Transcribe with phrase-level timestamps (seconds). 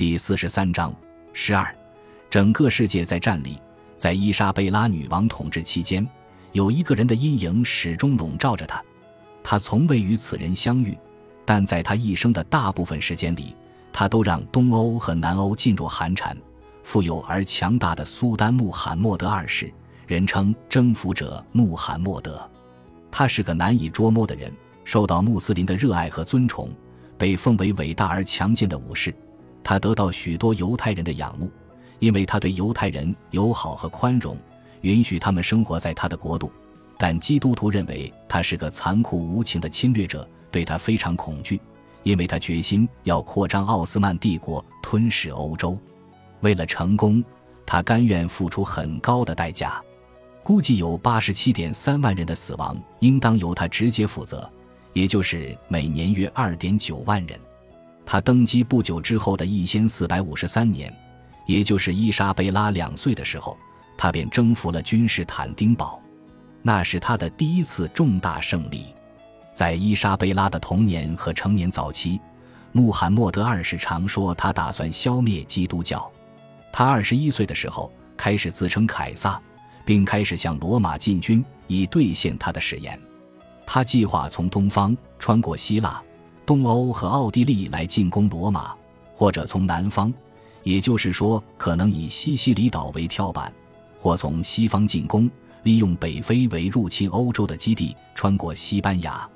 [0.00, 0.96] 第四十三章
[1.34, 1.76] 十二，
[2.30, 3.58] 整个世界在站立。
[3.98, 6.08] 在伊莎贝拉女王统治期间，
[6.52, 8.82] 有一个人的阴影始终笼罩着她。
[9.42, 10.96] 她从未与此人相遇，
[11.44, 13.54] 但在她一生的大部分时间里，
[13.92, 16.34] 她都让东欧和南欧进入寒蝉。
[16.82, 19.70] 富有而强大的苏丹穆罕默德二世，
[20.06, 22.50] 人称征服者穆罕默德。
[23.10, 24.50] 他是个难以捉摸的人，
[24.82, 26.70] 受到穆斯林的热爱和尊崇，
[27.18, 29.14] 被奉为伟大而强健的武士。
[29.62, 31.50] 他得到许多犹太人的仰慕。
[32.00, 34.34] 因为他对犹太人友好和宽容，
[34.80, 36.50] 允许他们生活在他的国度，
[36.98, 41.60] 但基督徒认为他是个残酷无情的侵略者，对他非常恐惧，
[42.02, 45.78] 因为他决心要扩张奥斯曼帝国，吞噬欧洲。
[46.40, 47.22] 为了成功，
[47.66, 49.78] 他甘愿付出很高的代价。
[50.42, 54.50] 估计有八十七点三万人的死亡应当由他直接负责，
[54.94, 57.38] 也就是每年约二点九万人。
[58.04, 60.92] 他登基不久之后的一千四百五十三年。
[61.46, 63.58] 也就是伊莎贝拉两岁的时候，
[63.96, 66.00] 他便征服了君士坦丁堡，
[66.62, 68.94] 那是他的第一次重大胜利。
[69.52, 72.20] 在伊莎贝拉的童年和成年早期，
[72.70, 76.08] 穆罕默德二世常说他打算消灭基督教。
[76.72, 79.40] 他二十一岁的时候开始自称凯撒，
[79.84, 82.96] 并开始向罗马进军，以兑现他的誓言。
[83.66, 86.00] 他计划从东方穿过希腊、
[86.50, 88.74] 东欧和奥地利来进攻罗马，
[89.14, 90.12] 或者从南方。
[90.64, 93.54] 也就是说，可能以西西里岛为跳板，
[93.96, 95.30] 或从西方进攻，
[95.62, 99.30] 利用北非为入侵欧洲的基地，穿过西班牙。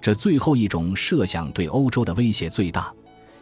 [0.00, 2.92] 这最后一种设想对欧洲的威胁最大，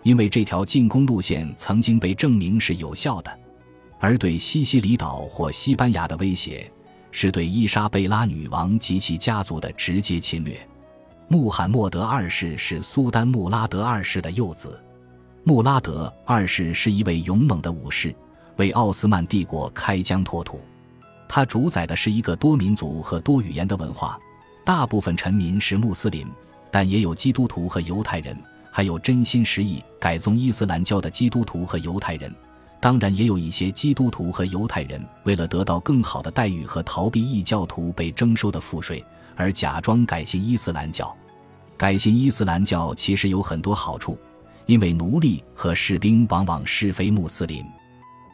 [0.02, 3.38] 因为这条进攻路线曾经被证明是有效的。
[3.98, 6.70] 而对西西里岛或西班牙的威胁，
[7.10, 10.54] 是对伊莎贝拉女王及其家族的直接侵略。
[11.28, 14.80] 穆罕默德二世是苏丹穆拉德二世的幼子。
[15.42, 18.14] 穆拉德二世是一位勇猛的武士，
[18.56, 20.60] 为奥斯曼帝国开疆拓土。
[21.28, 24.16] 他主宰的是一个多民族和多语言的文化，
[24.64, 26.28] 大部分臣民是穆斯林，
[26.70, 28.36] 但也有基督徒和犹太人，
[28.70, 32.32] 还有真心实意改宗伊斯兰教的基督徒和犹太人。
[32.78, 39.04] 当然，也有一些基督徒和犹太人为了得到更好的待遇和逃避异教徒被征收的赋税，
[39.36, 41.14] 而假装改信伊斯兰教。
[41.76, 44.18] 改信伊斯兰教其实有很多好处。
[44.66, 47.64] 因为奴隶和士兵往往是非穆斯林，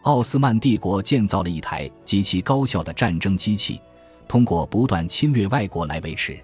[0.04, 3.78] 奥斯曼帝国建造了一台极其高效的战争机器，
[4.26, 6.42] 通过不断侵略外国来维持。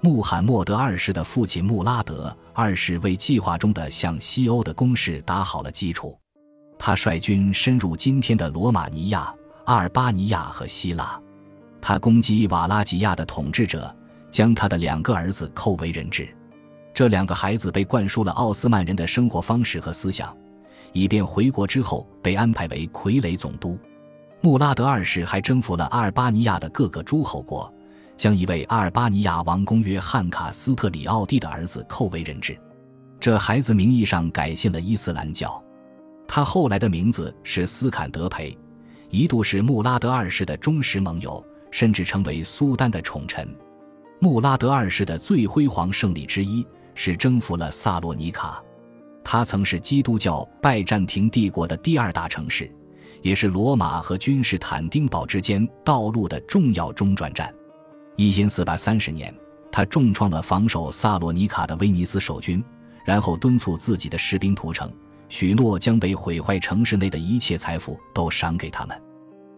[0.00, 6.18] 穆罕默德二世的父亲穆拉德二世为计划中的向西欧的攻势打好了基础。
[6.78, 9.30] 他率军深入今天的罗马尼亚、
[9.66, 11.20] 阿尔巴尼亚和希腊，
[11.80, 13.94] 他攻击瓦拉吉亚的统治者，
[14.30, 16.28] 将他的两个儿子扣为人质。
[16.92, 20.36] 这两个孩子被灌输了奥斯曼人的生活方式和思想，
[20.92, 23.78] 以便回国之后被安排为傀儡总督。
[24.40, 27.72] 穆拉德二世还征服了阿尔巴尼亚的各个诸侯国，
[28.16, 32.58] 将一位阿尔巴尼亚王公约翰卡斯特里奥蒂的儿子扣为人质。
[33.20, 35.60] 这孩子名义上改信了伊斯兰教，
[36.26, 38.56] 他后来的名字是斯坎德培，
[39.10, 43.48] 一度是穆拉德二世的忠实盟友，甚至成为苏丹的宠臣。
[44.20, 46.66] 穆拉德二世的最辉煌胜利之一。
[47.00, 48.60] 是征服了萨洛尼卡，
[49.22, 52.68] 它曾是基督教拜占庭帝国的第二大城市，
[53.22, 57.54] 也是罗马和君士坦丁堡之间道路的重要中转站。
[58.16, 59.32] 一千四百三十年，
[59.70, 62.60] 他重创了防守萨洛尼卡的威尼斯守军，
[63.04, 64.92] 然后敦促自己的士兵屠城，
[65.28, 69.02] 许诺将被毁坏城市内的一切财富都赏给他们。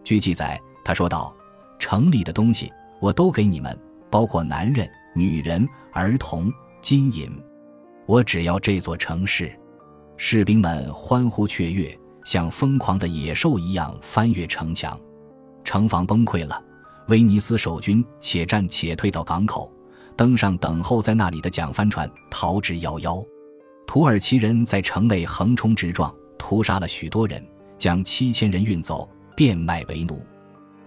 [0.03, 1.35] 据记载，他说道
[1.81, 3.75] ：“城里的东西我都给你们，
[4.07, 6.49] 包括男人、女人、儿童。”
[6.79, 7.29] 金银，
[8.05, 9.51] 我只要这座城市。
[10.15, 14.99] 士兵们欢呼雀跃，像疯狂的野兽一样翻越城墙。
[15.63, 16.63] 城防崩溃了，
[17.07, 19.71] 威尼斯守军且战且退到港口，
[20.15, 23.23] 登上等候在那里的桨帆船，逃之夭夭。
[23.85, 27.43] 土耳其人在城内横冲直撞，屠杀了许多人，
[27.77, 30.23] 将七千人运走，变卖为奴。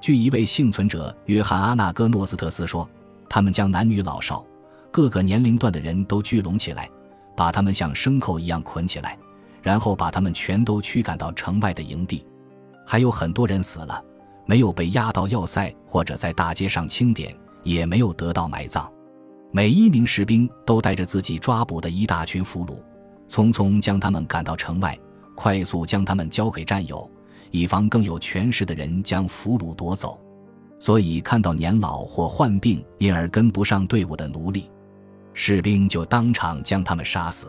[0.05, 2.87] 据一位幸存者约翰阿纳戈诺斯特斯说，
[3.27, 4.45] 他们将男女老少。
[4.91, 6.91] 各个年龄段的人都聚拢起来，
[7.35, 9.17] 把他们像牲口一样捆起来，
[9.63, 12.23] 然后把他们全都驱赶到城外的营地。
[12.85, 14.05] 还有很多人死了，
[14.45, 18.87] 没有被押到要塞或者在大街上清点，也没有得到埋葬。
[19.53, 22.77] 每一名士兵都带着自己抓捕的一大群俘虏，
[23.27, 24.99] 匆匆将他们赶到城外，
[25.35, 27.11] 快速将他们交给战友，
[27.55, 30.21] 以防更有权势的人将俘虏夺走。
[30.81, 34.69] 所以，看到年老或患病因而跟不上队伍的奴隶。
[35.35, 37.47] 士兵就当场将他们杀死。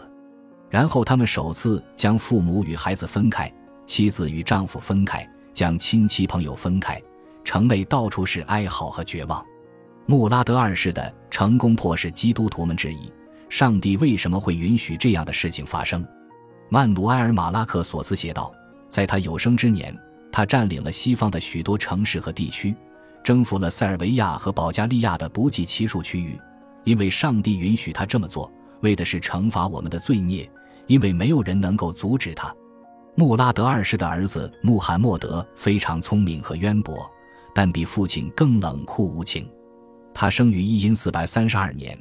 [0.70, 3.52] 然后他们首次将父母与孩子分开，
[3.88, 7.02] 妻子与丈夫分开，将亲戚朋友分开，
[7.44, 9.44] 城内到处是哀嚎和绝望。
[10.06, 13.12] 穆拉德二世的成功迫使基督徒们质疑：
[13.50, 16.06] 上帝为什么会允许这样的事情发生？
[16.70, 18.54] 曼努埃尔·马拉克索斯写道，
[18.96, 19.94] 在他有生之年，
[20.32, 22.74] 他占领了西方的许多城市和地区，
[23.22, 26.40] 征服了塞尔维亚和保加利亚的不计其数区域，
[26.86, 28.50] 因为上帝允许他这么做，
[28.80, 30.50] 为的是惩罚我们的罪孽，
[30.88, 32.56] 因为没有人能够阻止他。
[33.16, 37.06] 穆拉德二世的儿子穆罕默德非常聪明和渊博，
[37.54, 39.46] 但比父亲更冷酷无情。
[40.14, 42.00] 他生于一因四百三十二年，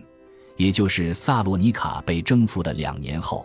[0.56, 3.44] 也就是萨洛尼卡被征服的两年后。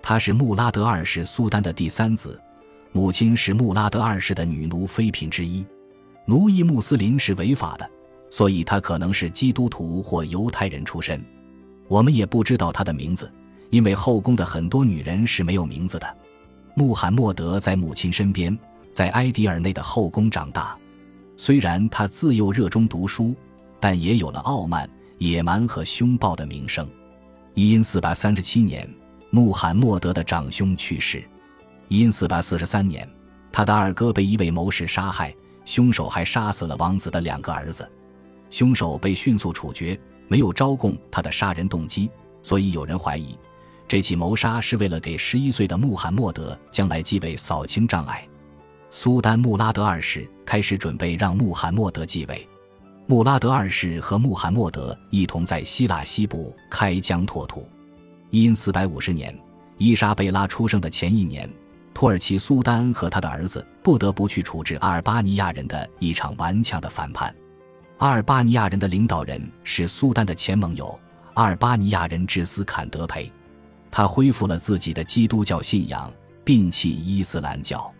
[0.00, 2.40] 他是穆拉德二世苏丹的第三子，
[2.96, 5.66] 母亲是穆拉德二世的女奴妃嫔之一。
[6.24, 7.86] 奴役穆斯林是违法的，
[8.30, 11.22] 所以他可能是基督徒或犹太人出身。
[11.88, 13.30] 我们也不知道他的名字，
[13.68, 16.16] 因为后宫的很多女人是没有名字的。
[16.74, 18.58] 穆罕默德在母亲身边，
[18.90, 20.74] 在埃迪尔内的后宫长大。
[21.36, 23.34] 虽然他自幼热衷读书，
[23.78, 24.88] 但也有了傲慢、
[25.18, 26.88] 野蛮和凶暴的名声。
[27.52, 28.88] 因四百三十七年。
[29.28, 31.22] 穆罕默德的长兄去世，
[31.88, 33.08] 因四百四十三年，
[33.52, 35.34] 他的二哥被一位谋士杀害，
[35.64, 37.88] 凶手还杀死了王子的两个儿子。
[38.50, 39.98] 凶手被迅速处决，
[40.28, 42.10] 没有招供他的杀人动机，
[42.42, 43.36] 所以有人怀疑
[43.88, 48.26] 这起谋杀是为了给十一岁的穆罕默德将来继位扫清障碍。
[48.90, 52.48] 苏丹穆拉德二世开始准备让穆罕默德继位。
[53.06, 57.68] 穆拉德二世和穆罕默德一同在希腊西部开疆拓土。
[58.30, 59.36] 因四百五十年，
[59.78, 61.48] 伊莎贝拉出生的前一年，
[61.96, 67.34] 土耳其苏丹和他的儿子不得不去处置阿尔巴尼亚人的一场顽强的反叛。
[67.96, 71.00] 阿尔巴尼亚人的领导人是苏丹的前盟友
[71.32, 73.32] 阿尔巴尼亚人智斯坎德培，
[73.90, 76.12] 他恢复了自己的基督教信仰，
[76.44, 77.90] 摒弃伊斯兰教。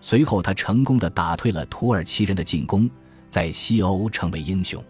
[0.00, 2.88] 随后，他成功的打退了土耳其人的进攻，
[3.28, 4.82] 在西欧成为英雄。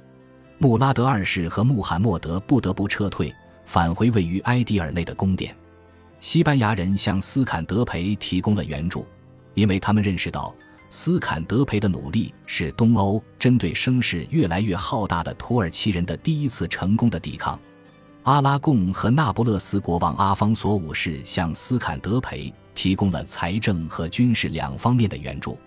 [0.59, 3.35] 穆拉德二世和穆罕默德不得不撤退。
[3.65, 5.53] 返回位于埃迪尔内的宫殿，
[6.25, 9.07] 西班牙人向斯坎德培提供了援助，
[9.53, 10.55] 因为他们认识到
[10.89, 17.61] 斯坎德培的努力是东欧针对声势越来越浩大的土耳其人的第一次成功的抵抗。
[18.23, 25.59] 阿拉贡和那不勒斯国王阿方索五世向斯坎德培提供了财政和军事两方面的援助，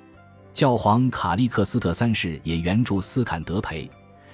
[0.53, 3.87] 教皇卡利克斯特三世也援助斯坎德培，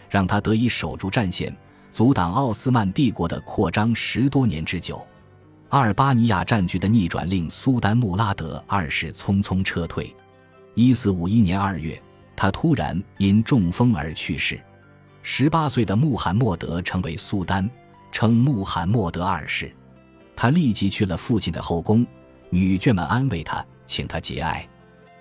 [0.09, 1.53] 让他得以守住战线。
[1.91, 5.05] 阻挡奥斯曼帝国的扩张十多年之久，
[5.73, 10.15] 阿尔巴尼亚战局的逆转令苏丹穆拉德二世匆匆撤退。
[10.75, 11.99] 一四五一年二月，
[12.35, 14.61] 他突然因中风而去世。
[15.23, 17.67] 十八岁的穆罕默德成为苏丹，
[18.11, 19.75] 称穆罕默德二世。
[20.35, 22.05] 他立即去了父亲的后宫，
[22.51, 24.69] 女眷们安慰他，请他节哀。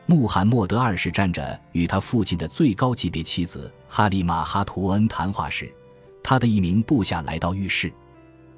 [0.04, 5.72] 穆罕默德二世站着与他父亲的最高级别妻子哈利玛哈图恩谈话时。
[6.22, 7.90] 他的一名部下来到浴室，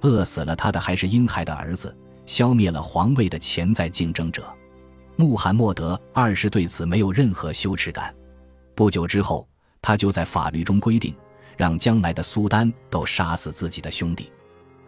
[0.05, 1.97] 饿死了他的还是婴孩的儿子，
[2.27, 4.45] 消灭了皇位的潜在竞争者。
[5.17, 8.15] 穆罕默德二世对此没有任何羞耻感。
[8.75, 9.49] 不久之后，
[9.81, 11.15] 他就在法律中规定，
[11.56, 14.31] 让将来的苏丹都杀死自己的兄弟。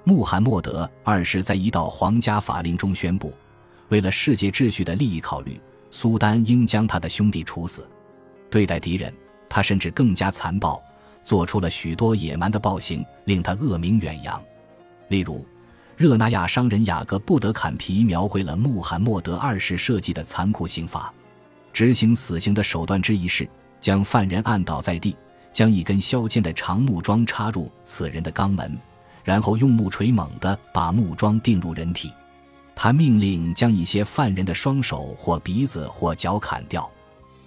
[0.05, 3.33] 穆罕默德二世在一道皇家法令中宣布，
[3.89, 5.59] 为了世界秩序的利益考虑，
[5.91, 7.89] 苏丹应将他的兄弟处死。
[8.51, 9.11] 对待敌人，
[9.49, 10.79] 他甚至更加残暴。
[11.25, 14.41] 做出了许多野蛮的暴行，令他恶名远扬。
[15.09, 15.45] 例如，
[15.97, 21.13] 热那亚商人雅各布德坎皮描绘了穆罕默德二世设计的残酷刑罚。
[21.73, 23.49] 执行死刑的手段之一是
[23.81, 25.17] 将犯人按倒在地，
[25.53, 28.79] 将一根削尖的长木桩插入此人的肛门，
[29.25, 32.11] 然后用木锤猛地把木桩钉入人体。
[32.75, 36.91] 他命令将一些犯人的双手或鼻子或脚砍掉。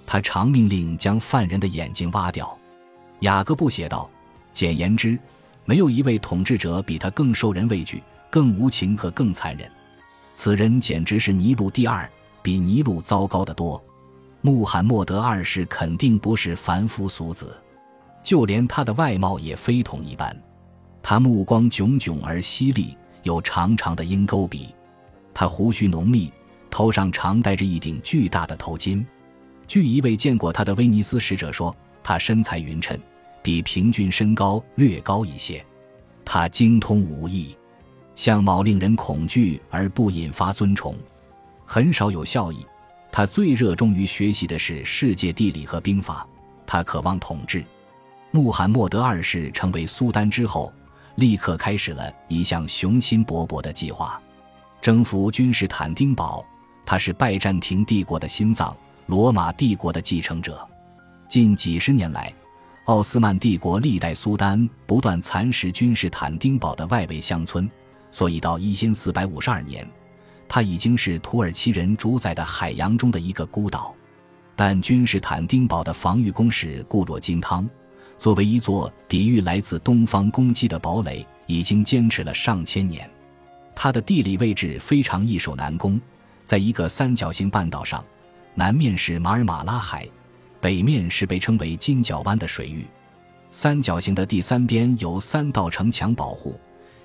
[0.05, 2.57] 他常命令将犯人的眼睛挖掉。
[3.19, 4.09] 雅各布写道
[4.51, 5.19] ：“简言之，
[5.69, 9.69] 没有一位统治者比他更受人畏惧、更无情和更残忍。
[10.33, 12.09] 此人简直是尼禄第二，
[12.41, 13.79] 比尼禄糟糕得多。
[14.41, 17.55] 穆罕默德二世肯定不是凡夫俗子，
[18.23, 20.35] 就连他的外貌也非同一般。
[21.03, 24.73] 他目光炯炯而犀利，有长长的鹰钩鼻。
[25.35, 26.33] 他胡须浓密，
[26.71, 29.05] 头上常戴着一顶巨大的头巾。
[29.67, 32.97] 据一位见过他的威尼斯使者说。”他身材匀称，
[33.41, 35.63] 比平均身高略高一些。
[36.23, 37.55] 他精通武艺，
[38.15, 40.95] 相貌令人恐惧而不引发尊崇，
[41.65, 42.65] 很少有笑意。
[43.11, 46.27] 他最热衷于学习的是世界地理和兵法。
[46.67, 47.65] 他渴望统治。
[48.31, 50.71] 穆罕默德二世成为苏丹之后，
[51.15, 54.21] 立刻开始了一项雄心勃勃的计划。
[54.79, 56.45] 征服君士坦丁堡，
[56.85, 58.77] 他是拜占庭帝国的心脏，
[59.07, 60.63] 罗马帝国的继承者。
[61.27, 62.31] 近几十年来，
[62.89, 67.69] 奥斯曼帝国历代苏丹不断蚕食君士坦丁堡的外围乡村，
[68.09, 69.87] 所以到一千四百五十二年，
[70.47, 73.93] 它已经是土耳其人主宰的海洋中的一个孤岛。
[74.55, 77.69] 但君士坦丁堡的防御工事固若金汤，
[78.17, 83.07] 作为一座抵御来自东方攻击的堡垒，已经坚持了上千年。
[83.75, 86.01] 它的地理位置非常易守难攻，
[86.43, 88.03] 在一个三角形半岛上，
[88.55, 90.09] 南面是马尔马拉海。
[90.61, 92.85] 北面是被称为金角湾的水域，
[93.49, 96.59] 三角形的第三边有三道城墙保护，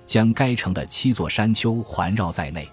[0.07, 2.69] 将该城的七座山丘环绕在内。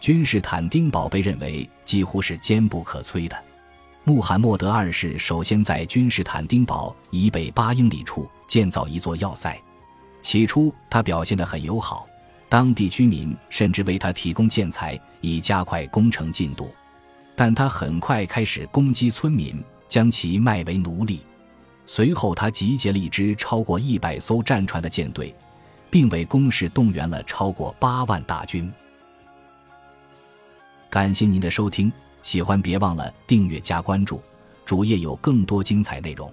[0.00, 3.44] 君士坦丁堡被认为几乎是坚不可摧的。
[4.04, 9.56] 穆罕默德二世首先在君士坦丁堡以北八英里处建造一座要塞，
[10.20, 12.06] 起初他表现得很友好，
[12.48, 16.72] 当地居民甚至为他提供建材以加快工程进度，
[17.36, 19.62] 但他很快开始攻击村民。
[19.92, 21.20] 将其卖为奴隶。
[21.84, 25.34] 随后，他集结了一支超过一百艘战船的舰队，
[25.90, 28.72] 并为攻势动员了超过八万大军。
[30.88, 34.18] 感谢您的收听，喜欢别忘了订阅加关注，
[34.64, 36.32] 主页有更多精彩内容。